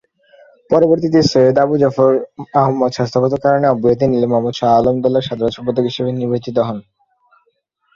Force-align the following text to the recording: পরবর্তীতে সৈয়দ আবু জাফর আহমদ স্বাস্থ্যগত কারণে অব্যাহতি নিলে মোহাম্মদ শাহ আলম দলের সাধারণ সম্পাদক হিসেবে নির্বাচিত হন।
পরবর্তীতে 0.69 1.19
সৈয়দ 1.31 1.57
আবু 1.63 1.75
জাফর 1.81 2.11
আহমদ 2.61 2.91
স্বাস্থ্যগত 2.95 3.33
কারণে 3.43 3.65
অব্যাহতি 3.69 4.05
নিলে 4.07 4.27
মোহাম্মদ 4.29 4.55
শাহ 4.59 4.71
আলম 4.77 4.95
দলের 5.03 5.27
সাধারণ 5.27 5.53
সম্পাদক 5.57 5.83
হিসেবে 5.89 6.09
নির্বাচিত 6.13 6.57
হন। 6.67 6.77